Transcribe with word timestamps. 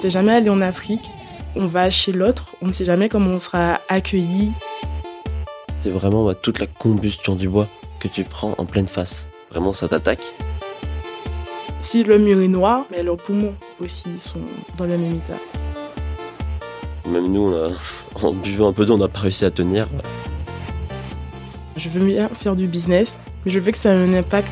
J'étais 0.00 0.12
jamais 0.12 0.32
allée 0.32 0.48
en 0.48 0.62
Afrique. 0.62 1.02
On 1.56 1.66
va 1.66 1.90
chez 1.90 2.12
l'autre, 2.12 2.56
on 2.62 2.68
ne 2.68 2.72
sait 2.72 2.86
jamais 2.86 3.10
comment 3.10 3.32
on 3.32 3.38
sera 3.38 3.80
accueilli. 3.90 4.50
C'est 5.78 5.90
vraiment 5.90 6.24
bah, 6.24 6.34
toute 6.34 6.58
la 6.58 6.66
combustion 6.66 7.34
du 7.36 7.50
bois 7.50 7.68
que 7.98 8.08
tu 8.08 8.24
prends 8.24 8.54
en 8.56 8.64
pleine 8.64 8.88
face. 8.88 9.26
Vraiment, 9.50 9.74
ça 9.74 9.88
t'attaque. 9.88 10.22
Si 11.82 12.02
le 12.02 12.16
mur 12.16 12.40
est 12.40 12.48
noir, 12.48 12.84
mais 12.90 13.02
leurs 13.02 13.18
poumons 13.18 13.52
aussi 13.78 14.08
sont 14.18 14.40
dans 14.78 14.86
le 14.86 14.96
même 14.96 15.16
état. 15.16 15.36
Même 17.06 17.30
nous, 17.30 17.52
on 17.52 17.66
a- 17.66 18.26
en 18.26 18.32
buvant 18.32 18.68
un 18.68 18.72
peu 18.72 18.86
d'eau, 18.86 18.94
on 18.94 18.98
n'a 18.98 19.08
pas 19.08 19.20
réussi 19.20 19.44
à 19.44 19.50
tenir. 19.50 19.86
Je 21.76 21.90
veux 21.90 22.02
bien 22.06 22.30
faire 22.30 22.56
du 22.56 22.66
business, 22.66 23.18
mais 23.44 23.50
je 23.52 23.58
veux 23.58 23.70
que 23.70 23.76
ça 23.76 23.90
ait 23.90 24.02
un 24.02 24.14
impact. 24.14 24.48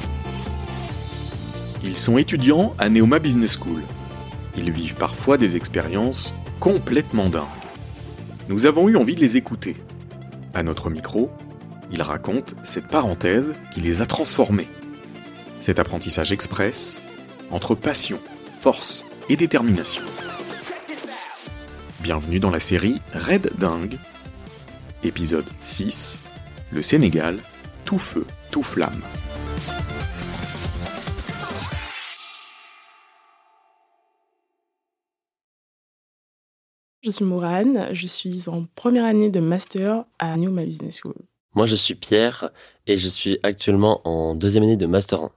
Ils 1.84 1.96
sont 1.96 2.18
étudiants 2.18 2.74
à 2.78 2.90
Neoma 2.90 3.18
Business 3.18 3.56
School. 3.58 3.82
Ils 4.60 4.72
vivent 4.72 4.96
parfois 4.96 5.38
des 5.38 5.56
expériences 5.56 6.34
complètement 6.58 7.28
dingues. 7.28 7.46
Nous 8.48 8.66
avons 8.66 8.88
eu 8.88 8.96
envie 8.96 9.14
de 9.14 9.20
les 9.20 9.36
écouter. 9.36 9.76
À 10.52 10.64
notre 10.64 10.90
micro, 10.90 11.30
ils 11.92 12.02
racontent 12.02 12.56
cette 12.64 12.88
parenthèse 12.88 13.52
qui 13.72 13.80
les 13.80 14.00
a 14.00 14.06
transformés. 14.06 14.66
Cet 15.60 15.78
apprentissage 15.78 16.32
express 16.32 17.00
entre 17.52 17.76
passion, 17.76 18.18
force 18.60 19.04
et 19.28 19.36
détermination. 19.36 20.02
Bienvenue 22.00 22.40
dans 22.40 22.50
la 22.50 22.60
série 22.60 23.00
Red 23.14 23.52
Dingue, 23.58 23.96
épisode 25.04 25.48
6, 25.60 26.20
le 26.72 26.82
Sénégal, 26.82 27.38
tout 27.84 28.00
feu, 28.00 28.26
tout 28.50 28.64
flamme. 28.64 29.02
Je 37.02 37.10
suis 37.10 37.24
Morane, 37.24 37.90
je 37.92 38.08
suis 38.08 38.48
en 38.48 38.64
première 38.74 39.04
année 39.04 39.30
de 39.30 39.38
master 39.38 40.04
à 40.18 40.36
New 40.36 40.50
My 40.50 40.64
Business 40.64 40.98
School. 41.00 41.14
Moi, 41.54 41.66
je 41.66 41.76
suis 41.76 41.94
Pierre 41.94 42.50
et 42.88 42.98
je 42.98 43.06
suis 43.06 43.38
actuellement 43.44 44.00
en 44.04 44.34
deuxième 44.34 44.64
année 44.64 44.76
de 44.76 44.86
Master 44.86 45.22
1. 45.22 45.30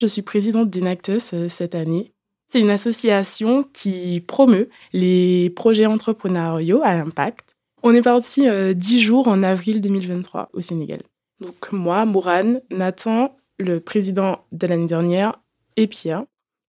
Je 0.00 0.06
suis 0.06 0.22
présidente 0.22 0.70
d'Enactus 0.70 1.34
euh, 1.34 1.48
cette 1.48 1.74
année. 1.74 2.12
C'est 2.46 2.60
une 2.60 2.70
association 2.70 3.64
qui 3.72 4.20
promeut 4.20 4.70
les 4.92 5.50
projets 5.50 5.86
entrepreneuriaux 5.86 6.82
à 6.84 6.90
impact. 6.90 7.56
On 7.82 7.94
est 7.94 8.02
parti 8.02 8.48
euh, 8.48 8.72
dix 8.72 9.00
jours 9.00 9.26
en 9.26 9.42
avril 9.42 9.80
2023 9.80 10.50
au 10.52 10.60
Sénégal. 10.60 11.00
Donc 11.40 11.72
moi, 11.72 12.04
Mourane, 12.06 12.60
Nathan, 12.70 13.36
le 13.58 13.80
président 13.80 14.44
de 14.52 14.68
l'année 14.68 14.86
dernière, 14.86 15.40
et 15.76 15.88
Pierre. 15.88 16.24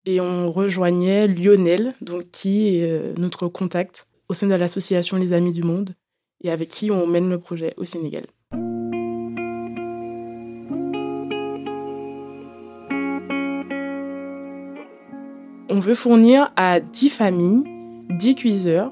Et 0.06 0.20
on 0.20 0.52
rejoignait 0.52 1.28
Lionel, 1.28 1.94
donc 2.02 2.32
qui 2.32 2.78
est 2.78 2.90
euh, 2.90 3.14
notre 3.18 3.48
contact 3.48 4.08
au 4.30 4.34
sein 4.34 4.48
de 4.48 4.56
l'association 4.56 5.18
Les 5.18 5.34
Amis 5.34 5.52
du 5.52 5.64
Monde 5.64 5.96
et 6.42 6.52
avec 6.52 6.70
qui 6.70 6.92
on 6.92 7.08
mène 7.08 7.30
le 7.30 7.40
projet 7.40 7.74
au 7.78 7.84
Sénégal. 7.84 8.26
On 15.72 15.80
veut 15.80 15.96
fournir 15.96 16.52
à 16.56 16.80
10 16.80 17.10
familles 17.10 17.64
10 18.10 18.36
cuiseurs. 18.36 18.92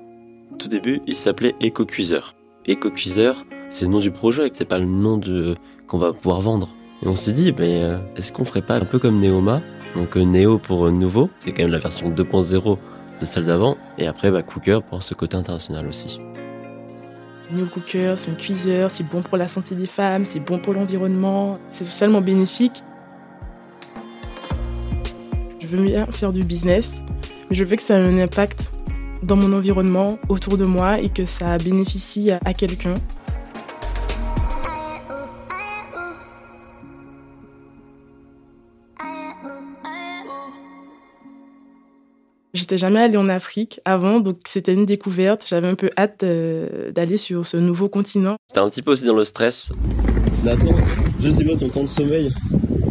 Tout 0.59 0.67
début, 0.67 1.02
il 1.07 1.16
s'appelait 1.16 1.55
Eco-Cuiseur. 1.61 2.35
Eco-Cuiseur, 2.67 3.45
c'est 3.69 3.85
le 3.85 3.91
nom 3.91 3.99
du 3.99 4.11
projet, 4.11 4.49
c'est 4.53 4.66
pas 4.66 4.79
le 4.79 4.85
nom 4.85 5.17
de 5.17 5.55
qu'on 5.88 5.97
va 5.97 6.13
pouvoir 6.13 6.41
vendre. 6.41 6.75
Et 7.03 7.07
on 7.07 7.16
s'est 7.16 7.33
dit, 7.33 7.53
mais 7.57 7.83
euh, 7.83 7.97
est-ce 8.16 8.33
qu'on 8.33 8.45
ferait 8.45 8.61
pas 8.61 8.75
un 8.75 8.85
peu 8.85 8.99
comme 8.99 9.19
Neoma? 9.19 9.61
Donc 9.95 10.17
euh, 10.17 10.23
Neo 10.23 10.57
pour 10.57 10.85
euh, 10.85 10.91
nouveau, 10.91 11.29
c'est 11.39 11.51
quand 11.51 11.63
même 11.63 11.72
la 11.72 11.79
version 11.79 12.09
2.0 12.11 12.77
de 13.19 13.25
celle 13.25 13.45
d'avant. 13.45 13.77
Et 13.97 14.07
après, 14.07 14.31
bah, 14.31 14.43
Cooker 14.43 14.79
pour 14.87 15.03
ce 15.03 15.13
côté 15.13 15.37
international 15.37 15.87
aussi. 15.87 16.19
New 17.51 17.66
Cooker, 17.67 18.16
c'est 18.17 18.31
un 18.31 18.35
cuiseur, 18.35 18.91
c'est 18.91 19.05
bon 19.05 19.22
pour 19.22 19.38
la 19.38 19.47
santé 19.47 19.73
des 19.75 19.88
femmes, 19.88 20.25
c'est 20.25 20.41
bon 20.41 20.59
pour 20.59 20.73
l'environnement, 20.73 21.57
c'est 21.72 21.85
socialement 21.85 22.19
bénéfique. 22.19 22.83
Je 25.61 25.67
veux 25.67 25.83
bien 25.83 26.06
faire 26.07 26.33
du 26.33 26.44
business, 26.44 26.94
mais 27.50 27.56
je 27.56 27.63
veux 27.63 27.75
que 27.75 27.81
ça 27.81 27.97
ait 27.97 28.03
un 28.03 28.17
impact 28.19 28.72
dans 29.23 29.35
mon 29.35 29.53
environnement, 29.53 30.19
autour 30.29 30.57
de 30.57 30.66
moi, 30.66 31.00
et 31.00 31.09
que 31.09 31.25
ça 31.25 31.57
bénéficie 31.57 32.31
à 32.31 32.53
quelqu'un. 32.53 32.95
J'étais 42.57 42.78
jamais 42.78 43.00
allée 43.01 43.18
en 43.18 43.29
Afrique 43.29 43.79
avant, 43.85 44.19
donc 44.19 44.38
c'était 44.45 44.73
une 44.73 44.88
découverte. 44.88 45.45
J'avais 45.47 45.68
un 45.68 45.75
peu 45.75 45.91
hâte 45.95 46.23
euh, 46.23 46.91
d'aller 46.91 47.18
sur 47.18 47.45
ce 47.45 47.56
nouveau 47.56 47.88
continent. 47.88 48.38
C'était 48.47 48.62
un 48.62 48.68
petit 48.68 48.81
peu 48.81 48.91
aussi 48.94 49.06
dans 49.06 49.16
le 49.16 49.25
stress. 49.25 49.72
Nathan, 50.44 50.75
je 51.22 51.29
sais 51.29 51.45
pas 51.45 51.56
ton 51.56 51.69
temps 51.69 51.84
de 51.84 51.88
sommeil? 51.88 52.34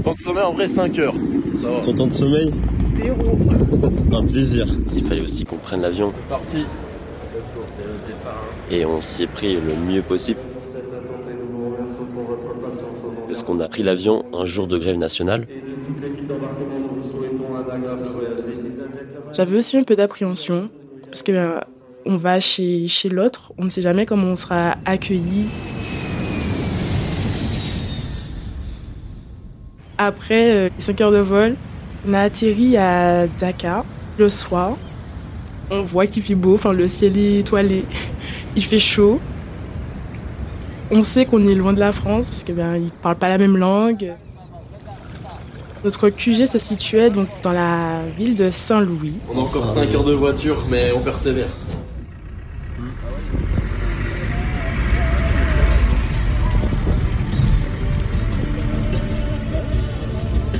Temps 0.04 0.15
de 0.15 0.21
sommeil 0.21 0.44
en 0.44 0.53
vrai 0.53 0.69
5 0.69 0.97
heures. 1.00 1.15
Ça 1.60 1.69
va. 1.69 1.81
Ton 1.81 1.94
temps 1.94 2.06
de 2.06 2.15
sommeil? 2.15 2.54
Zéro. 2.94 3.38
Un 4.12 4.25
plaisir. 4.25 4.66
Il 4.94 5.04
fallait 5.04 5.22
aussi 5.22 5.44
qu'on 5.44 5.56
prenne 5.56 5.83
l'avion 5.83 6.12
Parti. 6.28 6.65
et 8.71 8.87
on 8.87 9.00
s'y 9.00 9.25
est 9.25 9.27
pris 9.27 9.54
le 9.54 9.75
mieux 9.93 10.03
possible. 10.03 10.38
Parce 13.27 13.43
qu'on 13.43 13.59
a 13.59 13.69
pris 13.69 13.83
l'avion 13.83 14.25
un 14.33 14.44
jour 14.44 14.69
de 14.69 14.78
grève 14.78 14.97
nationale. 14.97 15.48
J'avais 19.32 19.59
aussi 19.59 19.76
un 19.76 19.82
peu 19.82 19.97
d'appréhension 19.97 20.69
parce 21.10 21.22
que 21.22 21.32
ben, 21.32 21.60
on 22.04 22.16
va 22.16 22.41
chez, 22.41 22.88
chez 22.88 23.09
l'autre, 23.09 23.53
on 23.59 23.64
ne 23.64 23.70
sait 23.70 23.82
jamais 23.82 24.06
comment 24.06 24.28
on 24.28 24.37
sera 24.37 24.76
accueilli. 24.84 25.47
Après 29.98 30.70
5 30.78 31.00
heures 31.00 31.12
de 31.12 31.19
vol, 31.19 31.56
on 32.06 32.15
a 32.15 32.20
atterri 32.20 32.76
à 32.76 33.26
Dakar 33.26 33.84
le 34.19 34.28
soir. 34.28 34.76
On 35.70 35.82
voit 35.82 36.06
qu'il 36.06 36.22
fait 36.22 36.34
beau, 36.34 36.54
enfin 36.54 36.72
le 36.72 36.88
ciel 36.88 37.19
est 37.19 37.41
étoilé, 37.41 37.84
il 38.56 38.65
fait 38.65 38.78
chaud. 38.78 39.20
On 40.91 41.03
sait 41.03 41.25
qu'on 41.25 41.48
est 41.48 41.54
loin 41.54 41.72
de 41.72 41.81
la 41.81 41.91
France 41.91 42.31
parce 42.31 42.44
que 42.44 42.53
ben 42.53 42.76
ils 42.76 42.91
parlent 42.91 43.16
pas 43.16 43.28
la 43.28 43.38
même 43.38 43.56
langue. 43.56 44.15
Notre 45.86 46.10
QG 46.10 46.47
se 46.47 46.58
situait 46.58 47.10
donc 47.10 47.28
dans 47.44 47.52
la 47.52 48.00
ville 48.19 48.34
de 48.34 48.50
Saint-Louis. 48.50 49.12
On 49.32 49.38
a 49.38 49.42
encore 49.42 49.72
5 49.72 49.94
heures 49.94 50.02
de 50.02 50.14
voiture, 50.14 50.66
mais 50.69 50.91
on 50.91 51.00
persévère. 51.00 51.47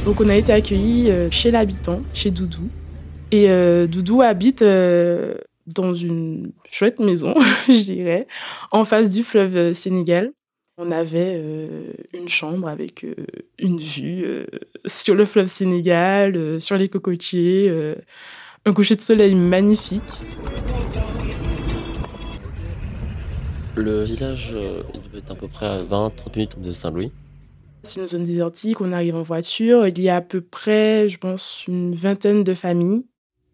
Donc 0.05 0.21
on 0.21 0.29
a 0.29 0.37
été 0.37 0.53
accueillis 0.53 1.11
euh, 1.11 1.29
chez 1.33 1.51
l'habitant, 1.51 2.01
chez 2.15 2.31
Doudou. 2.31 2.69
Et 3.33 3.51
euh, 3.51 3.89
Doudou 3.89 4.23
habite 4.23 4.63
euh, 4.63 5.35
dans 5.67 5.93
une 5.93 6.53
chouette 6.71 7.01
maison, 7.01 7.35
je 7.69 7.83
dirais, 7.83 8.29
en 8.71 8.85
face 8.85 9.11
du 9.11 9.25
fleuve 9.25 9.73
Sénégal. 9.73 10.31
On 10.79 10.91
avait 10.91 11.37
euh, 11.39 11.95
une 12.13 12.29
chambre 12.29 12.69
avec 12.69 13.03
euh, 13.03 13.15
une 13.59 13.79
vue 13.79 14.27
euh, 14.27 14.45
sur 14.85 15.15
le 15.15 15.25
fleuve 15.25 15.47
Sénégal, 15.47 16.61
sur 16.61 16.77
les 16.77 16.91
cocotiers, 16.91 17.73
un 18.67 18.73
coucher 18.75 18.95
de 18.95 19.01
soleil 19.01 19.35
magnifique. 19.35 20.03
Le 23.75 24.03
village, 24.05 24.55
il 24.55 25.19
être 25.19 25.31
à 25.31 25.35
peu 25.35 25.49
près 25.49 25.65
à 25.65 25.83
20-30 25.83 26.11
minutes 26.37 26.61
de 26.61 26.73
Saint-Louis. 26.73 27.11
C'est 27.83 28.01
une 28.01 28.07
zone 28.07 28.25
désertique, 28.25 28.83
on 28.83 28.93
arrive 28.93 29.17
en 29.17 29.23
voiture. 29.23 29.87
Il 29.87 29.99
y 29.99 30.11
a 30.11 30.17
à 30.17 30.21
peu 30.21 30.43
près, 30.43 31.09
je 31.09 31.17
pense, 31.17 31.65
une 31.69 31.93
vingtaine 31.93 32.45
de 32.45 32.53
familles. 32.53 33.07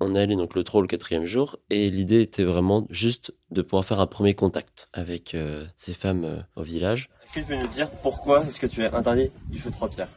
On 0.04 0.16
est 0.16 0.20
allé 0.20 0.34
donc 0.34 0.56
le 0.56 0.64
3 0.64 0.80
ou 0.80 0.82
le 0.82 0.88
quatrième 0.88 1.26
jour 1.26 1.58
et 1.70 1.88
l'idée 1.88 2.22
était 2.22 2.42
vraiment 2.42 2.88
juste 2.90 3.32
de 3.52 3.62
pouvoir 3.62 3.84
faire 3.84 4.00
un 4.00 4.08
premier 4.08 4.34
contact 4.34 4.88
avec 4.92 5.32
euh, 5.32 5.64
ces 5.76 5.94
femmes 5.94 6.24
euh, 6.24 6.40
au 6.56 6.64
village. 6.64 7.08
Est-ce 7.22 7.34
que 7.34 7.38
tu 7.38 7.46
peux 7.46 7.56
nous 7.56 7.68
dire 7.68 7.88
pourquoi 8.02 8.44
est-ce 8.44 8.58
que 8.58 8.66
tu 8.66 8.82
es 8.82 8.86
interdit 8.86 9.30
du 9.48 9.60
feu 9.60 9.70
trois 9.70 9.88
pierres? 9.88 10.08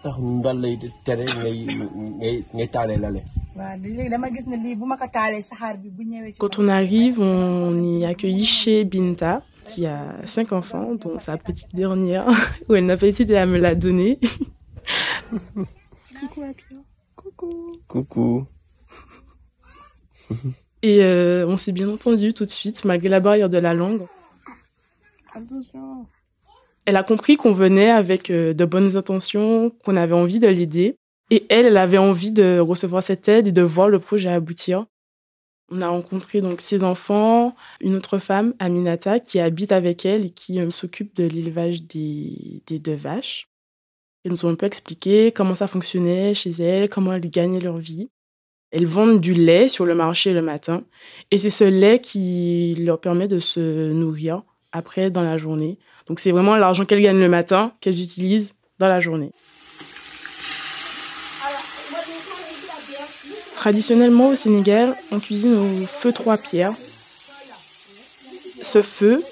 Quand 6.40 6.58
on 6.58 6.68
arrive, 6.68 7.22
on 7.22 7.84
est 7.84 8.06
accueilli 8.06 8.44
chez 8.44 8.86
Binta, 8.86 9.44
qui 9.64 9.86
a 9.86 10.16
cinq 10.26 10.52
enfants, 10.52 10.96
dont 10.96 11.20
sa 11.20 11.38
petite 11.38 11.76
dernière, 11.76 12.26
où 12.70 12.74
elle 12.74 12.88
n'a 12.88 12.98
pas 12.98 13.06
hésité 13.06 13.38
à 13.38 13.46
me 13.46 13.60
la 13.60 13.76
donner. 13.76 14.18
Coucou 16.20 16.42
à. 16.42 16.54
Coucou. 17.16 17.72
Coucou. 17.88 18.48
Et 20.81 21.04
euh, 21.04 21.48
on 21.48 21.57
s'est 21.57 21.72
bien 21.72 21.89
entendu 21.89 22.33
tout 22.33 22.45
de 22.45 22.51
suite, 22.51 22.86
malgré 22.86 23.10
la 23.10 23.19
barrière 23.19 23.50
de 23.50 23.57
la 23.57 23.74
langue. 23.74 24.06
Elle 26.86 26.95
a 26.95 27.04
compris 27.04 27.38
qu'on 27.38 27.51
venait 27.51 27.89
avec 27.89 28.30
euh, 28.30 28.54
de 28.54 28.66
bonnes 28.66 28.95
intentions, 28.95 29.72
qu'on 29.83 29.95
avait 29.95 30.13
envie 30.13 30.39
de 30.39 30.48
l'aider. 30.48 30.95
Et 31.31 31.45
elle, 31.50 31.66
elle 31.66 31.77
avait 31.77 31.98
envie 31.98 32.31
de 32.31 32.60
recevoir 32.60 33.01
cette 33.01 33.27
aide 33.27 33.48
et 33.48 33.51
de 33.51 33.63
voir 33.63 33.89
le 33.89 33.98
projet 34.00 34.30
aboutir. 34.30 34.86
On 35.72 35.81
a 35.81 35.88
rencontré 35.88 36.42
donc 36.42 36.62
ses 36.62 36.83
enfants, 36.83 37.56
une 37.81 37.95
autre 37.95 38.19
femme, 38.19 38.54
Aminata, 38.60 39.19
qui 39.19 39.39
habite 39.39 39.72
avec 39.72 40.06
elle 40.06 40.25
et 40.25 40.30
qui 40.30 40.60
euh, 40.60 40.69
s'occupe 40.69 41.16
de 41.16 41.24
l'élevage 41.24 41.83
des, 41.83 42.62
des 42.68 42.77
deux 42.77 42.94
vaches. 42.94 43.48
Elles 44.24 44.31
nous 44.31 44.45
ont 44.45 44.50
un 44.50 44.56
peu 44.56 44.68
expliqué 44.68 45.31
comment 45.31 45.56
ça 45.56 45.68
fonctionnait 45.68 46.36
chez 46.36 46.51
elles, 46.51 46.89
comment 46.89 47.13
elles 47.13 47.30
gagnaient 47.30 47.60
leur 47.60 47.77
vie. 47.77 48.10
Elles 48.75 48.88
vendent 48.88 49.22
du 49.22 49.33
lait 49.33 49.69
sur 49.69 49.86
le 49.86 49.95
marché 49.95 50.33
le 50.33 50.42
matin 50.42 50.83
et 51.31 51.38
c'est 51.38 51.50
ce 51.50 51.63
lait 51.63 52.00
qui 52.00 52.75
leur 52.77 53.00
permet 53.00 53.30
de 53.30 53.39
se 53.39 53.94
nourrir 53.94 54.42
après 54.74 55.10
dans 55.10 55.24
la 55.24 55.38
journée. 55.38 55.80
Donc 56.07 56.19
c'est 56.19 56.31
vraiment 56.31 56.57
l'argent 56.57 56.83
qu'elles 56.83 57.01
gagnent 57.01 57.22
le 57.22 57.30
matin 57.30 57.72
qu'elles 57.80 58.01
utilisent 58.01 58.54
dans 58.77 58.89
la 58.89 59.00
journée. 59.00 59.31
Traditionnellement 63.56 64.27
au 64.27 64.36
Sénégal, 64.36 64.94
on 65.10 65.22
cuisine 65.22 65.56
au 65.56 65.88
feu 65.88 66.12
trois 66.12 66.38
pierres. 66.38 66.74
Ce 68.62 68.81
feu 68.81 69.24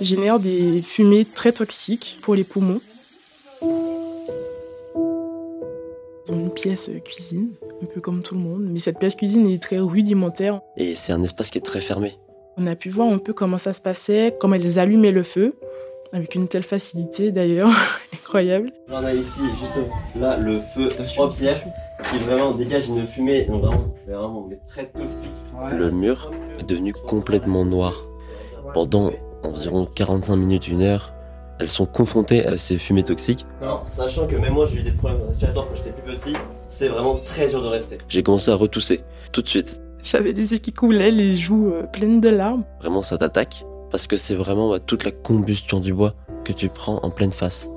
génère 0.00 0.38
des 0.38 0.82
fumées 0.82 1.24
très 1.24 1.50
toxiques 1.50 2.20
pour 2.22 2.36
les 2.36 2.44
poumons. 2.44 2.80
Ils 6.28 6.34
ont 6.34 6.40
une 6.40 6.50
pièce 6.50 6.90
cuisine, 7.04 7.50
un 7.82 7.86
peu 7.86 8.00
comme 8.00 8.22
tout 8.22 8.34
le 8.34 8.40
monde, 8.40 8.66
mais 8.68 8.78
cette 8.78 8.98
pièce 8.98 9.14
cuisine 9.14 9.48
est 9.48 9.62
très 9.62 9.78
rudimentaire. 9.78 10.60
Et 10.76 10.94
c'est 10.94 11.12
un 11.12 11.22
espace 11.22 11.50
qui 11.50 11.58
est 11.58 11.62
très 11.62 11.80
fermé. 11.80 12.18
On 12.56 12.66
a 12.66 12.76
pu 12.76 12.90
voir 12.90 13.08
un 13.08 13.18
peu 13.18 13.32
comment 13.32 13.56
ça 13.56 13.72
se 13.72 13.80
passait, 13.80 14.34
comment 14.38 14.56
elles 14.56 14.78
allumaient 14.78 15.12
le 15.12 15.22
feu, 15.22 15.54
avec 16.12 16.34
une 16.34 16.48
telle 16.48 16.64
facilité 16.64 17.30
d'ailleurs, 17.32 17.70
incroyable. 18.12 18.72
On 18.90 19.04
a 19.04 19.14
ici, 19.14 19.40
juste 19.58 19.88
là, 20.20 20.36
le 20.36 20.60
feu 20.74 20.88
trois 21.06 21.30
pierres 21.30 21.64
qui 22.10 22.18
vraiment 22.18 22.50
dégage 22.50 22.88
une 22.88 23.06
fumée 23.06 23.44
vraiment, 23.44 23.94
vraiment 24.06 24.46
mais 24.48 24.58
très 24.66 24.86
toxique. 24.86 25.30
Le 25.72 25.90
mur 25.90 26.30
est 26.58 26.68
devenu 26.68 26.92
complètement 26.92 27.64
noir. 27.64 28.02
Pendant 28.74 29.12
environ 29.42 29.86
45 29.86 30.36
minutes, 30.36 30.68
une 30.68 30.82
heure, 30.82 31.14
elles 31.60 31.68
sont 31.68 31.86
confrontées 31.86 32.46
à 32.46 32.56
ces 32.58 32.78
fumées 32.78 33.02
toxiques. 33.02 33.46
Alors, 33.60 33.86
sachant 33.86 34.26
que 34.26 34.36
même 34.36 34.54
moi 34.54 34.66
j'ai 34.66 34.80
eu 34.80 34.82
des 34.82 34.92
problèmes 34.92 35.22
respiratoires 35.22 35.66
quand 35.68 35.74
j'étais 35.74 35.92
plus 35.92 36.14
petit, 36.14 36.34
c'est 36.68 36.88
vraiment 36.88 37.16
très 37.24 37.48
dur 37.48 37.62
de 37.62 37.68
rester. 37.68 37.98
J'ai 38.08 38.22
commencé 38.22 38.50
à 38.50 38.54
retousser 38.54 39.00
tout 39.32 39.42
de 39.42 39.48
suite. 39.48 39.82
J'avais 40.04 40.32
des 40.32 40.52
yeux 40.52 40.58
qui 40.58 40.72
coulaient, 40.72 41.10
les 41.10 41.36
joues 41.36 41.72
euh, 41.72 41.82
pleines 41.82 42.20
de 42.20 42.28
larmes. 42.28 42.64
Vraiment, 42.80 43.02
ça 43.02 43.18
t'attaque 43.18 43.64
parce 43.90 44.06
que 44.06 44.16
c'est 44.16 44.34
vraiment 44.34 44.70
bah, 44.70 44.80
toute 44.80 45.04
la 45.04 45.10
combustion 45.10 45.80
du 45.80 45.92
bois 45.92 46.14
que 46.44 46.52
tu 46.52 46.68
prends 46.68 46.98
en 47.02 47.10
pleine 47.10 47.32
face. 47.32 47.70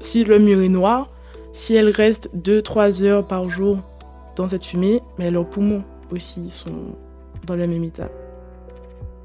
Si 0.00 0.24
le 0.24 0.38
mur 0.38 0.60
est 0.60 0.68
noir, 0.68 1.10
si 1.52 1.74
elles 1.74 1.90
restent 1.90 2.30
2-3 2.36 3.02
heures 3.04 3.26
par 3.26 3.48
jour 3.48 3.78
dans 4.36 4.48
cette 4.48 4.64
fumée, 4.64 5.00
mais 5.18 5.30
leurs 5.30 5.48
poumons 5.48 5.84
aussi 6.10 6.50
sont 6.50 6.94
dans 7.46 7.54
le 7.54 7.66
même 7.66 7.84
état. 7.84 8.08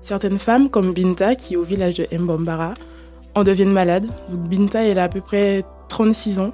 Certaines 0.01 0.39
femmes, 0.39 0.69
comme 0.69 0.93
Binta, 0.93 1.35
qui 1.35 1.55
est 1.55 1.57
au 1.57 1.63
village 1.63 1.95
de 1.95 2.07
Mbambara, 2.17 2.73
en 3.35 3.43
deviennent 3.43 3.71
malades. 3.71 4.07
Donc 4.29 4.41
Binta, 4.41 4.83
elle 4.83 4.99
a 4.99 5.03
à 5.03 5.09
peu 5.09 5.21
près 5.21 5.63
36 5.89 6.39
ans 6.39 6.53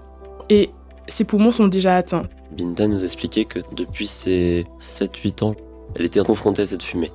et 0.49 0.69
ses 1.07 1.23
poumons 1.23 1.51
sont 1.51 1.67
déjà 1.67 1.97
atteints. 1.97 2.27
Binta 2.51 2.87
nous 2.87 3.03
expliquait 3.03 3.45
que 3.45 3.59
depuis 3.75 4.07
ses 4.07 4.65
7-8 4.79 5.43
ans, 5.43 5.55
elle 5.95 6.05
était 6.05 6.21
confrontée 6.21 6.63
à 6.63 6.67
cette 6.67 6.83
fumée. 6.83 7.11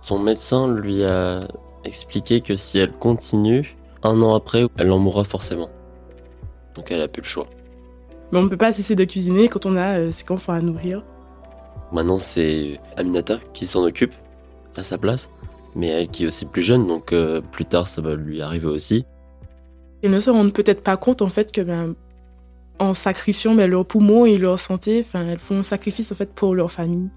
Son 0.00 0.18
médecin 0.18 0.72
lui 0.72 1.04
a 1.04 1.40
expliqué 1.84 2.40
que 2.40 2.56
si 2.56 2.78
elle 2.78 2.92
continue, 2.92 3.76
un 4.02 4.20
an 4.22 4.34
après, 4.34 4.66
elle 4.78 4.90
en 4.90 4.98
mourra 4.98 5.24
forcément. 5.24 5.70
Donc 6.74 6.90
elle 6.90 7.00
a 7.00 7.08
plus 7.08 7.22
le 7.22 7.26
choix. 7.26 7.46
Mais 8.30 8.38
on 8.38 8.42
ne 8.42 8.48
peut 8.48 8.56
pas 8.56 8.72
cesser 8.72 8.94
de 8.94 9.04
cuisiner 9.04 9.48
quand 9.48 9.66
on 9.66 9.76
a 9.76 9.98
euh, 9.98 10.10
ses 10.10 10.24
enfants 10.30 10.54
à 10.54 10.60
nourrir. 10.60 11.04
Maintenant, 11.92 12.18
c'est 12.18 12.80
Aminata 12.96 13.38
qui 13.52 13.66
s'en 13.66 13.84
occupe 13.84 14.14
à 14.76 14.82
sa 14.82 14.96
place, 14.96 15.30
mais 15.74 15.88
elle 15.88 16.08
qui 16.08 16.24
est 16.24 16.26
aussi 16.26 16.44
plus 16.44 16.62
jeune, 16.62 16.86
donc 16.86 17.12
euh, 17.12 17.40
plus 17.40 17.64
tard 17.64 17.86
ça 17.86 18.02
va 18.02 18.14
lui 18.14 18.42
arriver 18.42 18.66
aussi. 18.66 19.04
Elles 20.02 20.10
ne 20.10 20.20
se 20.20 20.30
rendent 20.30 20.52
peut-être 20.52 20.82
pas 20.82 20.96
compte 20.96 21.22
en 21.22 21.28
fait 21.28 21.52
que 21.52 21.60
ben, 21.60 21.94
en 22.78 22.94
sacrifiant 22.94 23.54
ben, 23.54 23.70
leurs 23.70 23.86
poumons 23.86 24.26
et 24.26 24.38
leur 24.38 24.58
santé, 24.58 25.04
enfin, 25.06 25.26
elles 25.26 25.38
font 25.38 25.58
un 25.58 25.62
sacrifice 25.62 26.10
en 26.12 26.14
fait 26.14 26.32
pour 26.32 26.54
leur 26.54 26.70
famille. 26.72 27.10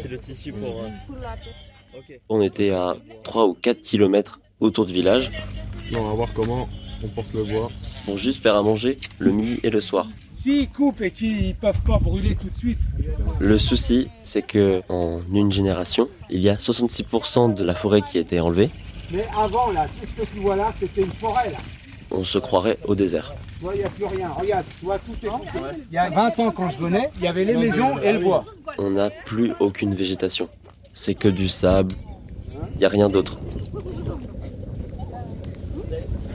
c'est 0.00 0.08
le 0.08 0.18
tissu 0.18 0.52
pour. 0.52 0.84
On 2.28 2.40
était 2.40 2.70
à 2.70 2.96
3 3.24 3.46
ou 3.46 3.54
4 3.54 3.80
km 3.80 4.40
autour 4.60 4.86
du 4.86 4.92
village. 4.92 5.30
on 5.94 6.02
va 6.02 6.14
voir 6.14 6.32
comment 6.32 6.68
on 7.04 7.08
porte 7.08 7.32
le 7.34 7.44
bois. 7.44 7.70
Pour 8.04 8.18
juste 8.18 8.42
faire 8.42 8.56
à 8.56 8.62
manger 8.62 8.98
le 9.18 9.30
midi 9.30 9.60
et 9.62 9.70
le 9.70 9.80
soir. 9.80 10.08
S'ils 10.34 10.68
coupent 10.68 11.00
et 11.02 11.10
qu'ils 11.10 11.54
peuvent 11.54 11.82
pas 11.82 11.98
brûler 11.98 12.34
tout 12.34 12.48
de 12.48 12.56
suite. 12.56 12.78
Le 13.38 13.58
souci, 13.58 14.08
c'est 14.24 14.42
que 14.42 14.82
en 14.88 15.20
une 15.32 15.52
génération, 15.52 16.08
il 16.30 16.40
y 16.40 16.48
a 16.48 16.54
66% 16.56 17.54
de 17.54 17.64
la 17.64 17.74
forêt 17.74 18.02
qui 18.02 18.18
a 18.18 18.20
été 18.22 18.40
enlevée. 18.40 18.70
Mais 19.12 19.24
avant, 19.38 19.70
là, 19.72 19.86
tout 20.00 20.08
ce 20.08 20.22
que 20.22 20.34
tu 20.34 20.40
vois 20.40 20.56
là, 20.56 20.72
c'était 20.80 21.02
une 21.02 21.12
forêt, 21.12 21.50
là. 21.50 21.58
On 22.10 22.24
se 22.24 22.38
croirait 22.38 22.78
au 22.86 22.94
désert. 22.94 23.32
Il 23.62 23.78
n'y 23.78 23.84
a 23.84 23.88
plus 23.88 24.04
rien. 24.04 24.28
Regarde, 24.30 24.64
toi, 24.82 24.98
tout 24.98 25.26
est 25.26 25.30
coupé. 25.30 25.58
Il 25.90 25.94
y 25.94 25.98
a 25.98 26.10
20 26.10 26.38
ans, 26.40 26.50
quand 26.50 26.70
je 26.70 26.78
venais, 26.78 27.08
il 27.18 27.24
y 27.24 27.28
avait 27.28 27.44
les 27.44 27.56
maisons 27.56 27.98
et 27.98 28.12
le 28.12 28.18
bois. 28.18 28.44
On 28.78 28.90
n'a 28.90 29.10
plus 29.10 29.52
aucune 29.60 29.94
végétation. 29.94 30.48
C'est 30.94 31.14
que 31.14 31.28
du 31.28 31.48
sable. 31.48 31.94
Il 32.72 32.78
n'y 32.78 32.84
a 32.84 32.88
rien 32.88 33.08
d'autre. 33.08 33.38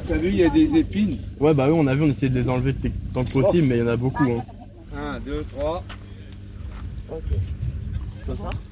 T'as 0.07 0.15
vu, 0.15 0.29
il 0.29 0.35
y 0.35 0.43
a 0.43 0.49
des 0.49 0.77
épines. 0.77 1.17
Ouais, 1.39 1.53
bah 1.53 1.67
oui, 1.67 1.75
on 1.77 1.87
a 1.87 1.95
vu, 1.95 2.03
on 2.03 2.09
essayait 2.09 2.29
de 2.29 2.39
les 2.39 2.49
enlever 2.49 2.73
tant 3.13 3.23
que 3.23 3.31
possible, 3.31 3.67
mais 3.67 3.77
il 3.77 3.79
y 3.79 3.83
en 3.83 3.87
a 3.87 3.95
beaucoup. 3.95 4.23
Hein. 4.23 4.43
1, 4.95 5.19
2, 5.19 5.45
3. 5.49 5.83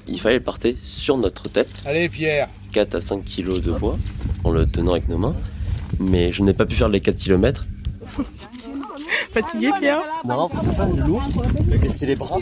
Il 0.08 0.20
fallait 0.20 0.40
partir 0.40 0.74
sur 0.82 1.16
notre 1.18 1.48
tête. 1.48 1.82
Allez, 1.86 2.08
Pierre. 2.08 2.48
4 2.72 2.94
à 2.94 3.00
5 3.00 3.24
kilos 3.24 3.62
de 3.62 3.72
bois 3.72 3.98
en 4.44 4.50
le 4.50 4.66
tenant 4.66 4.92
avec 4.92 5.08
nos 5.08 5.18
mains. 5.18 5.34
Mais 5.98 6.32
je 6.32 6.42
n'ai 6.42 6.52
pas 6.52 6.66
pu 6.66 6.74
faire 6.74 6.88
les 6.88 7.00
4 7.00 7.16
km. 7.16 7.66
Fatigué, 9.40 9.70
Pierre 9.78 10.00
Non, 10.26 10.48
c'est 10.56 10.74
pas 10.76 10.86
lourd, 10.86 11.22
mais 11.68 11.88
c'est 11.88 12.06
les 12.06 12.16
bras. 12.16 12.38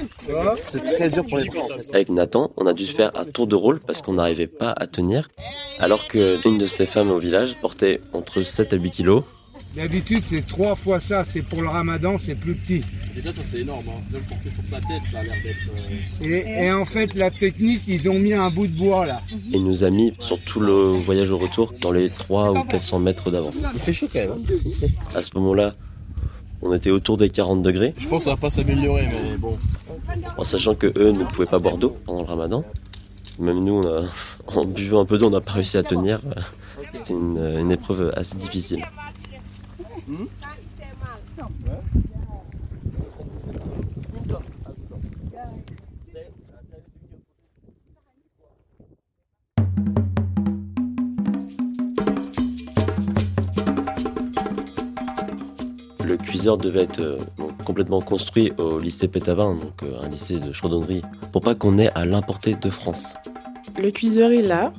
C'est 0.65 0.85
très 0.85 1.11
dur 1.11 1.25
pour 1.27 1.39
les 1.39 1.47
bras. 1.49 1.65
En 1.65 1.69
fait. 1.79 1.95
Avec 1.95 2.09
Nathan, 2.11 2.53
on 2.57 2.67
a 2.67 2.73
dû 2.73 2.87
se 2.87 2.95
faire 2.95 3.11
à 3.17 3.25
tour 3.25 3.47
de 3.49 3.57
rôle 3.57 3.81
parce 3.81 4.01
qu'on 4.01 4.13
n'arrivait 4.15 4.47
pas 4.47 4.71
à 4.77 4.87
tenir. 4.87 5.29
Alors 5.81 6.07
qu'une 6.07 6.59
de 6.59 6.67
ces 6.67 6.87
femmes 6.87 7.11
au 7.11 7.19
village 7.19 7.57
portait 7.61 8.01
entre 8.13 8.43
7 8.45 8.73
à 8.75 8.77
8 8.77 8.91
kilos. 8.93 9.25
D'habitude, 9.75 10.23
c'est 10.25 10.47
trois 10.47 10.77
fois 10.77 11.01
ça. 11.01 11.25
C'est 11.25 11.43
pour 11.43 11.61
le 11.61 11.67
ramadan, 11.67 12.17
c'est 12.17 12.37
plus 12.37 12.55
petit. 12.55 12.81
Déjà, 13.13 13.33
ça 13.33 13.43
c'est 13.51 13.63
énorme. 13.63 13.85
Hein. 13.89 14.01
De 14.13 14.19
le 14.19 14.23
porter 14.23 14.51
sur 14.55 14.65
sa 14.65 14.77
tête, 14.77 15.03
ça 15.11 15.19
a 15.19 15.23
l'air 15.25 15.35
d'être. 15.43 16.23
euh, 16.23 16.61
Et, 16.61 16.67
et 16.67 16.73
en 16.73 16.85
fait, 16.85 17.13
la 17.15 17.33
technique, 17.33 17.83
ils 17.89 18.09
ont 18.09 18.19
mis 18.21 18.35
un 18.35 18.51
bout 18.51 18.69
de 18.69 18.77
bois 18.79 19.05
là. 19.05 19.21
Et 19.53 19.59
nous 19.59 19.83
a 19.83 19.91
mis 19.91 20.13
sur 20.21 20.39
tout 20.39 20.61
le 20.61 20.93
voyage 20.95 21.33
au 21.33 21.39
retour 21.39 21.73
dans 21.81 21.91
les 21.91 22.09
3 22.09 22.53
ou 22.53 22.63
400 22.63 23.01
mètres 23.01 23.33
d'avance. 23.33 23.55
Il 23.75 23.81
fait 23.81 23.93
chaud 23.93 24.07
quand 24.13 24.21
même. 24.21 24.31
hein. 24.33 24.87
À 25.17 25.23
ce 25.23 25.31
moment-là, 25.35 25.75
on 26.65 26.73
était 26.75 26.91
autour 26.91 27.17
des 27.17 27.29
40 27.31 27.63
degrés, 27.63 27.95
Je 27.99 28.09
pense 28.09 28.21
que 28.21 28.25
ça 28.25 28.31
va 28.31 28.37
pas 28.37 28.51
s'améliorer, 28.51 29.07
mais 29.11 29.37
bon. 29.37 29.57
en 30.37 30.45
sachant 30.45 30.75
que 30.75 30.87
eux 30.97 31.13
ne 31.13 31.25
pouvaient 31.25 31.47
pas 31.47 31.59
boire 31.59 31.77
d'eau 31.77 31.97
pendant 32.07 32.23
le 32.23 32.29
ramadan. 32.29 32.65
Même 33.39 33.61
nous, 33.65 33.81
on 33.81 33.87
a- 33.87 34.07
en 34.59 34.65
buvant 34.65 35.01
un 35.01 35.05
peu 35.05 35.19
d'eau, 35.19 35.27
on 35.27 35.31
n'a 35.31 35.41
pas 35.41 35.53
réussi 35.53 35.77
à 35.77 35.83
tenir. 35.83 36.21
C'était 36.93 37.13
une, 37.15 37.39
une 37.61 37.71
épreuve 37.71 38.13
assez 38.17 38.37
difficile. 38.37 38.85
Le 56.55 56.59
cuiseur 56.59 56.73
devait 56.73 56.85
être 56.85 57.01
euh, 57.01 57.19
donc, 57.37 57.65
complètement 57.65 58.01
construit 58.01 58.53
au 58.59 58.79
lycée 58.79 59.09
Pétavin, 59.09 59.55
donc 59.55 59.83
euh, 59.83 60.01
un 60.03 60.09
lycée 60.09 60.39
de 60.39 60.53
chaudronnerie, 60.53 61.03
pour 61.33 61.43
pas 61.43 61.55
qu'on 61.55 61.79
ait 61.79 61.91
à 61.95 62.05
l'importer 62.05 62.55
de 62.55 62.71
France. 62.71 63.15
Le 63.77 63.91
cuiseur 63.91 64.31
est 64.31 64.43
là, 64.43 64.73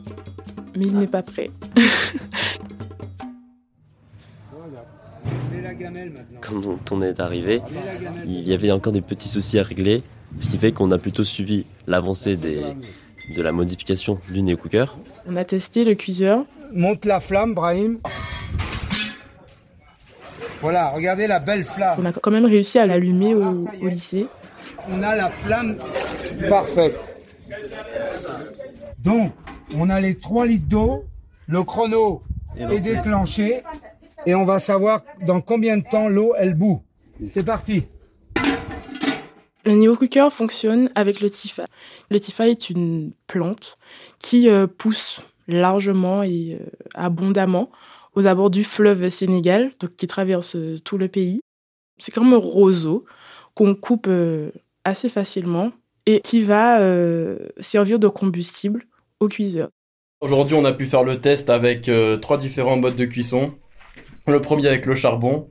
mais 0.77 0.85
il 0.85 0.97
n'est 0.97 1.07
pas 1.07 1.23
prêt. 1.23 1.49
Quand 6.41 6.91
on 6.91 7.01
est 7.01 7.19
arrivé, 7.19 7.61
il 8.25 8.47
y 8.47 8.53
avait 8.53 8.71
encore 8.71 8.93
des 8.93 9.01
petits 9.01 9.27
soucis 9.27 9.59
à 9.59 9.63
régler, 9.63 10.01
ce 10.39 10.49
qui 10.49 10.57
fait 10.57 10.71
qu'on 10.71 10.91
a 10.91 10.97
plutôt 10.97 11.23
suivi 11.23 11.65
l'avancée 11.87 12.37
des, 12.37 12.61
de 13.35 13.41
la 13.41 13.51
modification 13.51 14.19
du 14.31 14.41
Neo 14.41 14.55
Cooker. 14.55 14.85
On 15.27 15.35
a 15.35 15.43
testé 15.43 15.83
le 15.83 15.95
cuiseur. 15.95 16.45
Monte 16.71 17.05
la 17.05 17.19
flamme, 17.19 17.53
Brahim. 17.53 17.99
Voilà, 20.65 20.89
regardez 20.89 21.27
la 21.27 21.37
belle 21.37 21.63
flamme. 21.63 21.99
On 22.01 22.05
a 22.05 22.11
quand 22.11 22.31
même 22.31 22.47
réussi 22.47 22.79
à 22.79 22.87
l'allumer 22.87 23.35
au, 23.35 23.67
au 23.83 23.87
lycée. 23.87 24.25
On 24.89 25.03
a 25.03 25.15
la 25.15 25.29
flamme 25.29 25.77
parfaite. 26.49 26.95
Donc, 28.97 29.31
on 29.77 29.91
a 29.91 29.99
les 29.99 30.15
3 30.15 30.47
litres 30.47 30.65
d'eau 30.67 31.05
Le 31.45 31.61
chrono 31.61 32.23
est 32.57 32.79
déclenché 32.79 33.61
et 34.25 34.33
on 34.33 34.43
va 34.43 34.59
savoir 34.59 35.01
dans 35.27 35.39
combien 35.39 35.77
de 35.77 35.83
temps 35.83 36.09
l'eau 36.09 36.33
elle 36.35 36.55
bout. 36.55 36.81
C'est 37.27 37.45
parti. 37.45 37.83
Le 39.65 39.75
Neo 39.75 39.95
Cooker 39.95 40.29
fonctionne 40.31 40.89
avec 40.95 41.21
le 41.21 41.29
Tifa. 41.29 41.67
Le 42.09 42.19
Tifa 42.19 42.47
est 42.47 42.71
une 42.71 43.11
plante 43.27 43.77
qui 44.17 44.49
euh, 44.49 44.65
pousse 44.65 45.21
largement 45.47 46.23
et 46.23 46.57
euh, 46.59 46.65
abondamment 46.95 47.69
aux 48.15 48.25
abords 48.27 48.49
du 48.49 48.63
fleuve 48.63 49.09
Sénégal, 49.09 49.71
donc 49.79 49.95
qui 49.95 50.07
traverse 50.07 50.55
euh, 50.55 50.79
tout 50.83 50.97
le 50.97 51.07
pays. 51.07 51.41
C'est 51.97 52.13
comme 52.13 52.33
un 52.33 52.37
roseau 52.37 53.05
qu'on 53.53 53.75
coupe 53.75 54.09
assez 54.83 55.07
facilement 55.07 55.71
et 56.05 56.19
qui 56.19 56.41
va 56.41 56.77
servir 57.61 57.99
de 57.99 58.09
combustible 58.09 58.83
au 59.21 59.29
cuiseur. 59.29 59.69
Aujourd'hui, 60.19 60.57
on 60.57 60.65
a 60.65 60.73
pu 60.73 60.85
faire 60.87 61.05
le 61.05 61.21
test 61.21 61.49
avec 61.49 61.89
trois 62.21 62.37
différents 62.37 62.75
modes 62.75 62.97
de 62.97 63.05
cuisson. 63.05 63.53
Le 64.27 64.41
premier 64.41 64.67
avec 64.67 64.85
le 64.85 64.93
charbon. 64.95 65.47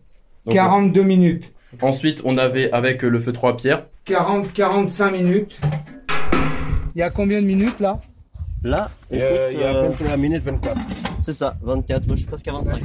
42 0.50 1.02
minutes. 1.02 1.54
Ensuite, 1.80 2.20
on 2.24 2.36
avait 2.36 2.70
avec 2.72 3.02
le 3.02 3.18
feu 3.18 3.32
trois 3.32 3.56
pierres. 3.56 3.86
40-45 4.06 5.12
minutes. 5.12 5.60
Il 6.94 6.98
y 6.98 7.02
a 7.02 7.10
combien 7.10 7.40
de 7.40 7.46
minutes 7.46 7.80
là? 7.80 7.98
Là, 8.62 8.90
euh, 9.12 9.50
il 9.52 9.58
y 9.58 9.62
a 9.62 9.70
à 9.70 9.84
peu 9.84 9.92
près 9.92 10.04
la 10.08 10.16
minute 10.16 10.42
24. 10.42 11.03
C'est 11.24 11.32
ça, 11.32 11.56
24, 11.62 12.04
je 12.10 12.14
suis 12.16 12.26
presque 12.26 12.48
à 12.48 12.52
25 12.52 12.82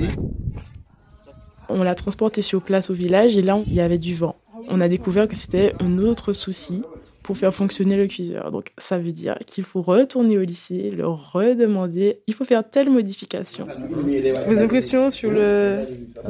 On 1.68 1.84
l'a 1.84 1.94
transporté 1.94 2.42
sur 2.42 2.62
place 2.62 2.90
au 2.90 2.94
village 2.94 3.38
et 3.38 3.42
là, 3.42 3.62
il 3.68 3.74
y 3.74 3.82
avait 3.82 3.98
du 3.98 4.16
vent. 4.16 4.38
On 4.70 4.80
a 4.80 4.88
découvert 4.88 5.28
que 5.28 5.36
c'était 5.36 5.74
un 5.82 5.98
autre 5.98 6.32
souci 6.32 6.82
pour 7.22 7.38
faire 7.38 7.54
fonctionner 7.54 7.98
le 7.98 8.08
cuiseur. 8.08 8.54
Donc 8.54 8.72
ça 8.78 8.98
veut 8.98 9.12
dire 9.12 9.38
qu'il 9.46 9.66
faut 9.66 9.82
retourner 9.82 10.38
au 10.38 10.44
lycée, 10.44 10.90
leur 10.90 11.34
redemander, 11.34 12.22
il 12.28 12.34
faut 12.34 12.46
faire 12.46 12.64
telle 12.68 12.90
modification. 12.90 13.68
Vos 14.48 14.58
impressions 14.58 15.12
sur 15.12 15.32
le 15.32 15.80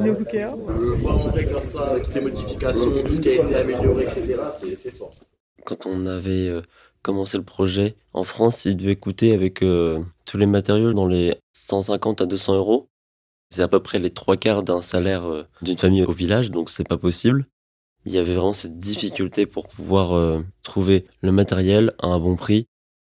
Neo 0.00 0.16
Cooker 0.16 0.48
euh, 0.68 0.94
Voir 0.96 1.32
comme 1.32 1.64
ça, 1.64 1.90
avec 1.90 2.02
toutes 2.02 2.14
les 2.16 2.22
modifications, 2.22 2.90
tout 3.06 3.12
ce 3.12 3.20
qui 3.20 3.28
a 3.28 3.34
été 3.34 3.54
amélioré, 3.54 4.02
etc., 4.02 4.34
c'est 4.76 4.94
fort. 4.96 5.14
Quand 5.64 5.86
on 5.86 6.06
avait 6.06 6.60
euh, 7.00 7.02
commencé 7.02 7.38
le 7.38 7.44
projet, 7.44 7.96
en 8.12 8.24
France, 8.24 8.64
il 8.64 8.76
devait 8.76 8.96
coûter 8.96 9.32
avec 9.32 9.62
euh, 9.62 10.00
tous 10.24 10.38
les 10.38 10.46
matériaux 10.46 10.92
dans 10.92 11.06
les 11.06 11.36
150 11.52 12.20
à 12.20 12.26
200 12.26 12.56
euros. 12.56 12.88
C'est 13.50 13.62
à 13.62 13.68
peu 13.68 13.80
près 13.80 13.98
les 13.98 14.10
trois 14.10 14.36
quarts 14.36 14.62
d'un 14.62 14.80
salaire 14.80 15.46
d'une 15.62 15.78
famille 15.78 16.04
au 16.04 16.12
village, 16.12 16.50
donc 16.50 16.70
c'est 16.70 16.86
pas 16.86 16.98
possible 16.98 17.46
il 18.06 18.12
y 18.12 18.18
avait 18.18 18.34
vraiment 18.34 18.52
cette 18.52 18.78
difficulté 18.78 19.46
pour 19.46 19.68
pouvoir 19.68 20.14
euh, 20.14 20.40
trouver 20.62 21.04
le 21.22 21.32
matériel 21.32 21.92
à 22.00 22.06
un 22.06 22.18
bon 22.18 22.36
prix. 22.36 22.66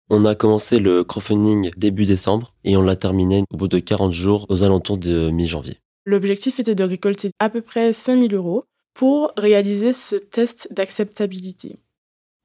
On 0.09 0.25
a 0.25 0.35
commencé 0.35 0.79
le 0.79 1.03
crowdfunding 1.03 1.73
début 1.77 2.05
décembre 2.05 2.55
et 2.65 2.77
on 2.77 2.83
l'a 2.83 2.95
terminé 2.95 3.43
au 3.51 3.57
bout 3.57 3.69
de 3.69 3.81
40 3.81 4.13
jours 4.13 4.47
aux 4.49 4.63
alentours 4.63 4.99
de 4.99 5.31
mi-janvier. 5.31 5.79
L'objectif 6.05 6.61
était 6.61 6.77
de 6.77 6.85
récolter 6.85 7.31
à 7.41 7.51
peu 7.51 7.61
près 7.61 7.93
5000 7.93 8.33
euros 8.35 8.65
pour 8.95 9.33
réaliser 9.37 9.93
ce 9.93 10.15
test 10.15 10.69
d'acceptabilité. 10.71 11.81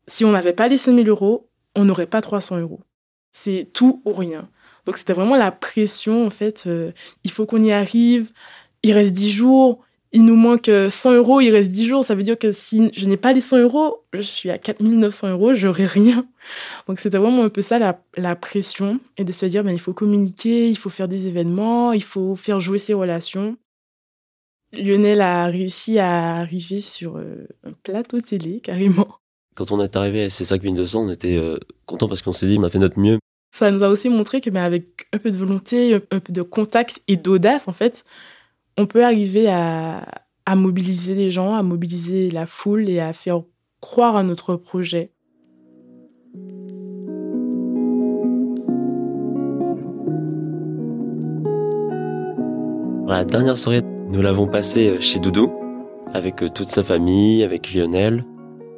Si 0.08 0.26
on 0.26 0.32
n'avait 0.32 0.54
pas 0.54 0.68
les 0.68 0.78
5000 0.78 1.08
euros, 1.08 1.50
on 1.76 1.86
n'aurait 1.86 2.08
pas 2.08 2.22
300 2.22 2.60
euros. 2.60 2.82
C'est 3.32 3.70
tout 3.74 4.02
ou 4.06 4.14
rien. 4.14 4.50
Donc 4.86 4.98
c'était 4.98 5.14
vraiment 5.14 5.38
la 5.38 5.52
pression, 5.52 6.26
en 6.26 6.30
fait. 6.30 6.64
Euh, 6.68 6.92
il 7.24 7.32
faut 7.32 7.46
qu'on 7.46 7.64
y 7.64 7.72
arrive. 7.72 8.32
Il 8.84 8.94
reste 8.94 9.14
10 9.14 9.32
jours 9.32 9.84
il 10.14 10.26
nous 10.26 10.36
manque 10.36 10.70
100 10.90 11.14
euros, 11.14 11.40
il 11.40 11.52
reste 11.52 11.72
10 11.72 11.88
jours. 11.88 12.06
Ça 12.06 12.16
veut 12.16 12.24
dire 12.24 12.38
que 12.38 12.52
si 12.52 12.90
je 12.94 13.06
n'ai 13.06 13.18
pas 13.18 13.34
les 13.34 13.42
100 13.42 13.60
euros, 13.60 14.04
je 14.14 14.22
suis 14.22 14.50
à 14.50 14.58
4900 14.58 15.30
euros, 15.30 15.54
j'aurai 15.54 15.86
rien. 15.86 16.28
Donc 16.88 17.00
c'était 17.00 17.18
vraiment 17.18 17.44
un 17.44 17.50
peu 17.50 17.62
ça 17.62 17.80
la, 17.80 18.36
pression 18.36 19.00
et 19.18 19.24
de 19.24 19.32
se 19.32 19.46
dire, 19.46 19.64
ben, 19.64 19.72
il 19.72 19.80
faut 19.80 19.94
communiquer, 19.94 20.70
il 20.70 20.78
faut 20.78 20.90
faire 20.90 21.08
des 21.08 21.28
événements, 21.28 21.94
il 21.94 22.04
faut 22.04 22.36
faire 22.36 22.60
jouer 22.60 22.78
ses 22.78 22.94
relations. 22.94 23.58
Lionel 24.74 25.22
a 25.22 25.46
réussi 25.48 26.00
à 26.00 26.36
arriver 26.38 26.80
sur 26.82 27.18
euh, 27.18 27.48
un 27.64 27.74
plateau 27.84 28.22
télé, 28.22 28.62
carrément. 28.62 29.20
Quand 29.56 29.72
on 29.72 29.82
est 29.82 29.96
arrivé 29.98 30.24
à 30.26 30.30
ces 30.30 30.46
5200, 30.46 31.08
on 31.08 31.10
était 31.10 31.38
euh, 31.38 31.58
content 31.86 32.08
parce 32.08 32.22
qu'on 32.22 32.32
s'est 32.32 32.48
dit, 32.48 32.58
on 32.58 32.64
a 32.64 32.70
fait 32.70 32.80
notre 32.80 33.00
mieux. 33.00 33.20
Ça 33.54 33.70
nous 33.70 33.84
a 33.84 33.90
aussi 33.90 34.08
montré 34.08 34.40
que, 34.40 34.50
ben, 34.50 34.64
avec 34.64 35.08
un 35.12 35.18
peu 35.18 35.30
de 35.30 35.36
volonté, 35.36 35.96
un 35.96 36.20
peu 36.20 36.32
de 36.32 36.42
contact 36.42 37.02
et 37.10 37.18
d'audace, 37.18 37.68
en 37.68 37.74
fait, 37.74 38.06
on 38.78 38.86
peut 38.86 39.04
arriver 39.04 39.50
à, 39.50 40.06
mobiliser 40.56 41.16
les 41.16 41.32
gens, 41.32 41.54
à 41.56 41.64
mobiliser 41.64 42.30
la 42.30 42.46
foule 42.46 42.90
et 42.90 43.00
à 43.00 43.14
faire 43.14 43.42
croire 43.82 44.16
à 44.16 44.24
notre 44.24 44.56
projet. 44.56 45.12
La 53.08 53.26
dernière 53.26 53.58
soirée, 53.58 53.82
nous 54.08 54.22
l'avons 54.22 54.48
passée 54.48 55.02
chez 55.02 55.20
Doudou, 55.20 55.52
avec 56.14 56.38
toute 56.54 56.70
sa 56.70 56.84
famille, 56.84 57.44
avec 57.44 57.74
Lionel. 57.74 58.26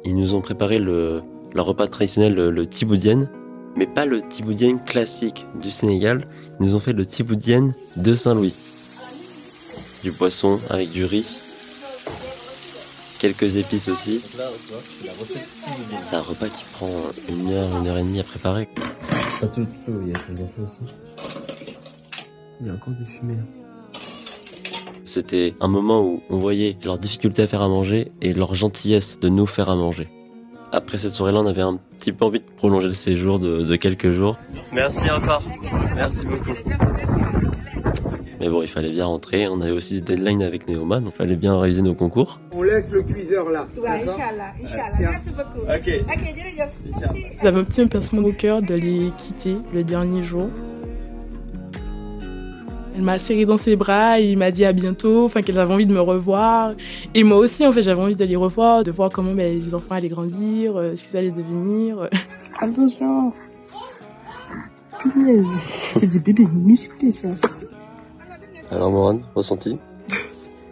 Ils 0.04 0.16
nous 0.16 0.34
ont 0.34 0.40
préparé 0.40 0.78
le, 0.78 1.22
leur 1.54 1.66
repas 1.66 1.86
traditionnel, 1.88 2.34
le, 2.34 2.50
le 2.50 2.66
tiboudienne, 2.66 3.30
mais 3.76 3.86
pas 3.86 4.06
le 4.06 4.22
tiboudienne 4.26 4.82
classique 4.84 5.46
du 5.60 5.70
Sénégal. 5.70 6.26
Ils 6.60 6.66
nous 6.66 6.74
ont 6.74 6.80
fait 6.80 6.92
le 6.92 7.06
tiboudienne 7.06 7.74
de 7.96 8.14
Saint-Louis 8.14 8.54
du 10.04 10.12
poisson 10.12 10.60
avec 10.68 10.90
du 10.90 11.06
riz, 11.06 11.40
quelques 13.18 13.56
épices 13.56 13.88
aussi. 13.88 14.20
C'est 16.02 16.16
un 16.16 16.20
repas 16.20 16.48
qui 16.48 16.62
prend 16.74 16.90
une 17.30 17.50
heure, 17.50 17.74
une 17.80 17.86
heure 17.86 17.96
et 17.96 18.02
demie 18.02 18.20
à 18.20 18.24
préparer. 18.24 18.68
Il 22.60 22.66
y 22.66 22.70
a 22.70 22.74
encore 22.74 22.92
des 22.92 23.06
fumées. 23.06 23.38
C'était 25.04 25.54
un 25.60 25.68
moment 25.68 26.02
où 26.02 26.22
on 26.30 26.38
voyait 26.38 26.76
leur 26.82 26.98
difficulté 26.98 27.42
à 27.42 27.46
faire 27.46 27.60
à 27.62 27.68
manger 27.68 28.10
et 28.22 28.32
leur 28.32 28.54
gentillesse 28.54 29.20
de 29.20 29.28
nous 29.28 29.46
faire 29.46 29.68
à 29.68 29.76
manger. 29.76 30.08
Après 30.72 30.96
cette 30.96 31.12
soirée-là, 31.12 31.40
on 31.40 31.46
avait 31.46 31.62
un 31.62 31.78
petit 31.98 32.10
peu 32.12 32.24
envie 32.24 32.40
de 32.40 32.44
prolonger 32.56 32.88
le 32.88 32.94
séjour 32.94 33.38
de, 33.38 33.62
de 33.62 33.76
quelques 33.76 34.10
jours. 34.12 34.38
Merci 34.72 35.10
encore. 35.10 35.42
Merci 35.94 36.26
beaucoup. 36.26 36.50
Mais 38.40 38.48
bon, 38.48 38.62
il 38.62 38.68
fallait 38.68 38.90
bien 38.90 39.06
rentrer. 39.06 39.46
On 39.46 39.60
avait 39.60 39.70
aussi 39.70 40.00
des 40.00 40.16
deadlines 40.16 40.42
avec 40.42 40.68
Neoma, 40.68 41.00
donc 41.00 41.12
il 41.14 41.16
fallait 41.16 41.36
bien 41.36 41.58
réviser 41.58 41.82
nos 41.82 41.94
concours. 41.94 42.40
On 42.52 42.62
laisse 42.62 42.90
le 42.90 43.02
cuiseur 43.02 43.50
là. 43.50 43.66
Merci 44.98 45.30
beaucoup. 45.30 45.66
Ok. 45.66 46.04
J'avais 47.42 47.58
un 47.60 47.64
petit 47.64 47.86
pincement 47.86 48.22
au 48.22 48.32
cœur 48.32 48.60
de 48.62 48.74
les 48.74 49.12
quitter 49.16 49.56
le 49.72 49.84
dernier 49.84 50.22
jour. 50.22 50.48
Elle 52.94 53.02
m'a 53.02 53.18
serré 53.18 53.44
dans 53.44 53.56
ses 53.56 53.74
bras 53.74 54.20
et 54.20 54.30
il 54.30 54.38
m'a 54.38 54.52
dit 54.52 54.64
à 54.64 54.72
bientôt, 54.72 55.24
enfin 55.24 55.42
qu'elle 55.42 55.58
avait 55.58 55.74
envie 55.74 55.86
de 55.86 55.92
me 55.92 56.00
revoir. 56.00 56.74
Et 57.14 57.24
moi 57.24 57.38
aussi, 57.38 57.66
en 57.66 57.72
fait, 57.72 57.82
j'avais 57.82 58.00
envie 58.00 58.14
de 58.14 58.24
les 58.24 58.36
revoir, 58.36 58.84
de 58.84 58.92
voir 58.92 59.10
comment 59.10 59.34
ben, 59.34 59.60
les 59.60 59.74
enfants 59.74 59.96
allaient 59.96 60.08
grandir, 60.08 60.76
euh, 60.76 60.94
ce 60.94 61.08
qu'ils 61.08 61.16
allaient 61.16 61.30
devenir. 61.32 62.08
Attention. 62.60 63.32
C'est 65.58 66.06
des 66.06 66.20
bébés 66.20 66.46
musclés, 66.46 67.12
ça. 67.12 67.30
Alors 68.70 68.90
Morane, 68.90 69.22
ressenti? 69.34 69.76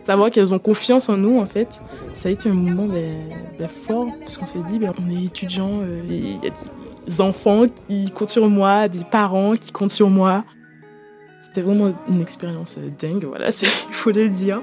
Savoir 0.05 0.31
qu'elles 0.31 0.55
ont 0.55 0.59
confiance 0.59 1.09
en 1.09 1.17
nous, 1.17 1.39
en 1.39 1.47
fait, 1.47 1.81
ça 2.13 2.29
a 2.29 2.33
été 2.33 2.49
un 2.49 2.55
moment 2.55 2.87
ben, 2.87 3.17
ben 3.59 3.69
fort, 3.69 4.07
parce 4.21 4.39
qu'on 4.39 4.47
s'est 4.47 4.63
dit, 4.71 4.79
ben, 4.79 4.93
on 5.05 5.11
est 5.11 5.25
étudiants, 5.25 5.81
euh, 5.83 6.03
il 6.09 6.45
y 6.45 6.47
a 6.47 6.51
des 7.07 7.21
enfants 7.21 7.65
qui 7.69 8.11
comptent 8.11 8.31
sur 8.31 8.49
moi, 8.49 8.89
des 8.89 9.05
parents 9.05 9.55
qui 9.55 9.73
comptent 9.73 9.91
sur 9.91 10.09
moi. 10.09 10.45
C'était 11.55 11.67
vraiment 11.67 11.93
une 12.09 12.23
expérience 12.23 12.79
euh, 12.79 12.89
dingue, 12.99 13.27
voilà, 13.27 13.49
il 13.63 13.95
faut 13.95 14.11
le 14.11 14.31
dire. 14.31 14.63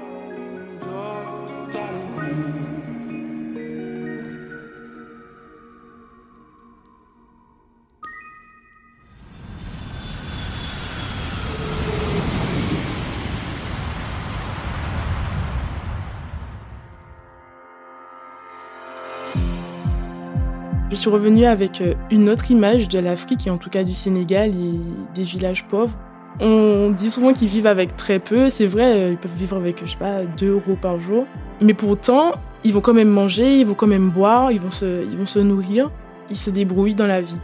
Je 20.90 20.96
suis 20.96 21.08
revenue 21.08 21.44
avec 21.44 21.80
euh, 21.82 21.94
une 22.10 22.28
autre 22.28 22.50
image 22.50 22.88
de 22.88 22.98
l'Afrique 22.98 23.46
et 23.46 23.50
en 23.50 23.58
tout 23.58 23.70
cas 23.70 23.84
du 23.84 23.94
Sénégal 23.94 24.50
et 24.56 24.80
des 25.14 25.22
villages 25.22 25.68
pauvres. 25.68 25.96
On 26.40 26.90
dit 26.90 27.10
souvent 27.10 27.32
qu'ils 27.34 27.48
vivent 27.48 27.66
avec 27.66 27.96
très 27.96 28.18
peu. 28.18 28.48
C'est 28.48 28.66
vrai, 28.66 28.96
euh, 28.96 29.10
ils 29.10 29.18
peuvent 29.18 29.36
vivre 29.36 29.56
avec, 29.56 29.84
je 29.84 29.90
sais 29.90 29.98
pas, 29.98 30.24
2 30.24 30.46
euros 30.46 30.76
par 30.80 31.00
jour. 31.00 31.26
Mais 31.60 31.74
pourtant, 31.74 32.32
ils 32.64 32.72
vont 32.72 32.80
quand 32.80 32.94
même 32.94 33.10
manger, 33.10 33.60
ils 33.60 33.66
vont 33.66 33.74
quand 33.74 33.86
même 33.86 34.10
boire, 34.10 34.50
ils 34.50 34.60
vont 34.60 34.70
se, 34.70 35.04
ils 35.04 35.18
vont 35.18 35.26
se 35.26 35.38
nourrir. 35.38 35.90
Ils 36.30 36.36
se 36.36 36.50
débrouillent 36.50 36.94
dans 36.94 37.06
la 37.06 37.20
vie. 37.20 37.40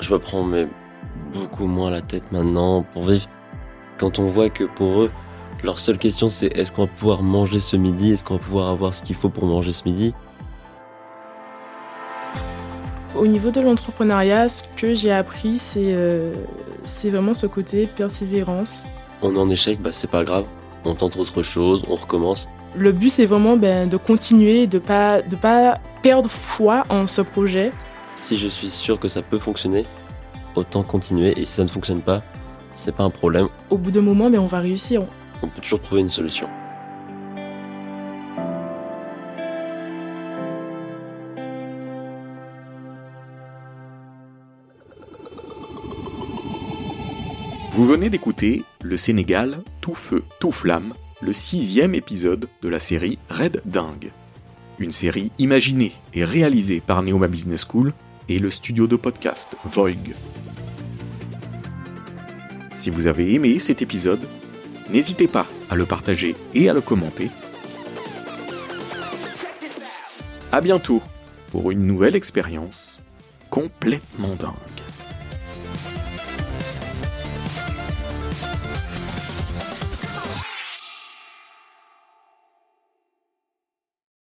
Je 0.00 0.12
me 0.12 0.18
prends 0.18 0.44
mais, 0.44 0.68
beaucoup 1.32 1.66
moins 1.66 1.90
la 1.90 2.00
tête 2.00 2.30
maintenant 2.32 2.82
pour 2.82 3.04
vivre. 3.04 3.26
Quand 3.98 4.18
on 4.18 4.26
voit 4.26 4.48
que 4.48 4.64
pour 4.64 5.02
eux, 5.02 5.10
leur 5.64 5.78
seule 5.78 5.98
question 5.98 6.28
c'est 6.28 6.56
est-ce 6.56 6.70
qu'on 6.70 6.84
va 6.84 6.90
pouvoir 6.96 7.22
manger 7.22 7.60
ce 7.60 7.76
midi? 7.76 8.12
Est-ce 8.12 8.22
qu'on 8.22 8.34
va 8.34 8.40
pouvoir 8.40 8.68
avoir 8.68 8.94
ce 8.94 9.02
qu'il 9.02 9.16
faut 9.16 9.28
pour 9.28 9.46
manger 9.46 9.72
ce 9.72 9.82
midi? 9.86 10.14
Au 13.18 13.26
niveau 13.26 13.50
de 13.50 13.60
l'entrepreneuriat, 13.60 14.48
ce 14.48 14.62
que 14.76 14.94
j'ai 14.94 15.10
appris, 15.10 15.58
c'est 15.58 15.92
euh, 15.92 16.34
vraiment 17.04 17.34
ce 17.34 17.48
côté 17.48 17.88
persévérance. 17.88 18.86
On 19.22 19.34
est 19.34 19.38
en 19.38 19.50
échec, 19.50 19.82
bah 19.82 19.90
c'est 19.92 20.08
pas 20.10 20.22
grave. 20.22 20.44
On 20.84 20.94
tente 20.94 21.16
autre 21.16 21.42
chose, 21.42 21.84
on 21.88 21.96
recommence. 21.96 22.48
Le 22.76 22.92
but, 22.92 23.10
c'est 23.10 23.26
vraiment 23.26 23.56
ben, 23.56 23.88
de 23.88 23.96
continuer, 23.96 24.68
de 24.68 24.78
pas 24.78 25.20
de 25.20 25.34
pas 25.34 25.80
perdre 26.00 26.30
foi 26.30 26.84
en 26.90 27.06
ce 27.06 27.20
projet. 27.22 27.72
Si 28.14 28.38
je 28.38 28.46
suis 28.46 28.70
sûr 28.70 29.00
que 29.00 29.08
ça 29.08 29.20
peut 29.20 29.40
fonctionner, 29.40 29.84
autant 30.54 30.84
continuer. 30.84 31.32
Et 31.40 31.44
si 31.44 31.54
ça 31.54 31.64
ne 31.64 31.68
fonctionne 31.68 32.02
pas, 32.02 32.22
c'est 32.76 32.94
pas 32.94 33.02
un 33.02 33.10
problème. 33.10 33.48
Au 33.70 33.78
bout 33.78 33.90
d'un 33.90 34.02
moment, 34.02 34.30
ben, 34.30 34.38
on 34.38 34.46
va 34.46 34.60
réussir. 34.60 35.02
On 35.42 35.48
peut 35.48 35.60
toujours 35.60 35.80
trouver 35.80 36.02
une 36.02 36.10
solution. 36.10 36.48
Vous 47.78 47.86
venez 47.86 48.10
d'écouter 48.10 48.64
Le 48.82 48.96
Sénégal, 48.96 49.62
tout 49.80 49.94
feu, 49.94 50.24
tout 50.40 50.50
flamme, 50.50 50.94
le 51.22 51.32
sixième 51.32 51.94
épisode 51.94 52.48
de 52.60 52.68
la 52.68 52.80
série 52.80 53.20
Red 53.30 53.62
Dingue. 53.66 54.10
Une 54.80 54.90
série 54.90 55.30
imaginée 55.38 55.92
et 56.12 56.24
réalisée 56.24 56.82
par 56.84 57.04
Neoma 57.04 57.28
Business 57.28 57.64
School 57.70 57.92
et 58.28 58.40
le 58.40 58.50
studio 58.50 58.88
de 58.88 58.96
podcast 58.96 59.54
Voig. 59.64 59.94
Si 62.74 62.90
vous 62.90 63.06
avez 63.06 63.32
aimé 63.34 63.60
cet 63.60 63.80
épisode, 63.80 64.28
n'hésitez 64.90 65.28
pas 65.28 65.46
à 65.70 65.76
le 65.76 65.86
partager 65.86 66.34
et 66.54 66.68
à 66.68 66.74
le 66.74 66.80
commenter. 66.80 67.30
À 70.50 70.60
bientôt 70.60 71.00
pour 71.52 71.70
une 71.70 71.86
nouvelle 71.86 72.16
expérience 72.16 73.00
complètement 73.50 74.34
dingue. 74.34 74.77